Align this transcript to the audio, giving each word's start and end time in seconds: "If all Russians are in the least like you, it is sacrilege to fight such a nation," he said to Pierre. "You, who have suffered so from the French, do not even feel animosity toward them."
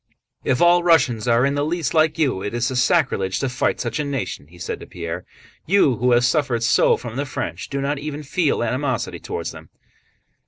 "If 0.43 0.63
all 0.63 0.81
Russians 0.81 1.27
are 1.27 1.45
in 1.45 1.53
the 1.53 1.63
least 1.63 1.93
like 1.93 2.17
you, 2.17 2.41
it 2.41 2.55
is 2.55 2.65
sacrilege 2.65 3.37
to 3.39 3.47
fight 3.47 3.79
such 3.79 3.99
a 3.99 4.03
nation," 4.03 4.47
he 4.47 4.57
said 4.57 4.79
to 4.79 4.87
Pierre. 4.87 5.25
"You, 5.67 5.97
who 5.97 6.13
have 6.13 6.25
suffered 6.25 6.63
so 6.63 6.97
from 6.97 7.17
the 7.17 7.25
French, 7.27 7.69
do 7.69 7.79
not 7.81 7.99
even 7.99 8.23
feel 8.23 8.63
animosity 8.63 9.19
toward 9.19 9.45
them." 9.51 9.69